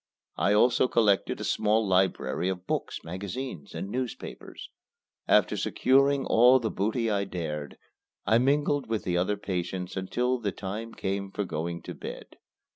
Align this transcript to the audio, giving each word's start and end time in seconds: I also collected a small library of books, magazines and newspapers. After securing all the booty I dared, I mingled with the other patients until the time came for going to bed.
I 0.37 0.53
also 0.53 0.87
collected 0.87 1.39
a 1.39 1.43
small 1.43 1.87
library 1.87 2.49
of 2.49 2.65
books, 2.65 2.97
magazines 3.03 3.75
and 3.75 3.87
newspapers. 3.91 4.71
After 5.27 5.55
securing 5.55 6.25
all 6.25 6.57
the 6.59 6.71
booty 6.71 7.11
I 7.11 7.23
dared, 7.25 7.77
I 8.25 8.39
mingled 8.39 8.87
with 8.89 9.03
the 9.03 9.15
other 9.15 9.37
patients 9.37 9.95
until 9.95 10.39
the 10.39 10.51
time 10.51 10.95
came 10.95 11.29
for 11.29 11.43
going 11.43 11.83
to 11.83 11.93
bed. 11.93 12.37